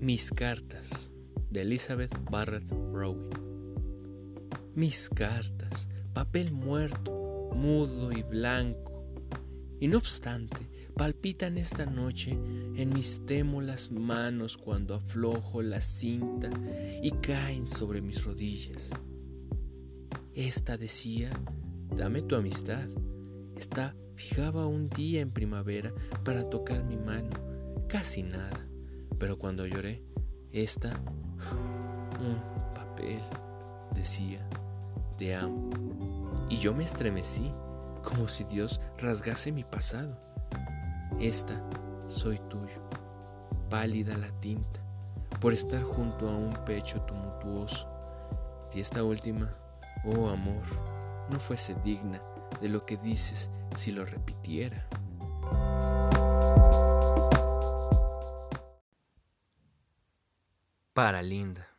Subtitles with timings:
[0.00, 1.10] Mis cartas
[1.50, 3.34] de Elizabeth Barrett Browning.
[4.76, 9.12] Mis cartas, papel muerto, mudo y blanco.
[9.80, 10.56] Y no obstante,
[10.96, 12.38] palpitan esta noche
[12.76, 16.48] en mis témulas manos cuando aflojo la cinta
[17.02, 18.90] y caen sobre mis rodillas.
[20.32, 21.30] Esta decía,
[21.96, 22.88] dame tu amistad.
[23.56, 25.92] Esta fijaba un día en primavera
[26.24, 27.30] para tocar mi mano,
[27.88, 28.67] casi nada.
[29.18, 30.02] Pero cuando lloré,
[30.52, 30.92] esta,
[32.20, 32.40] un
[32.74, 33.20] papel,
[33.94, 34.40] decía,
[35.16, 35.70] te amo.
[36.48, 37.52] Y yo me estremecí,
[38.04, 40.16] como si Dios rasgase mi pasado.
[41.20, 41.60] Esta,
[42.06, 42.80] soy tuyo,
[43.68, 44.80] pálida la tinta,
[45.40, 47.88] por estar junto a un pecho tumultuoso.
[48.72, 49.52] Y esta última,
[50.04, 50.62] oh amor,
[51.30, 52.22] no fuese digna
[52.60, 54.86] de lo que dices si lo repitiera.
[60.98, 61.77] Para Linda.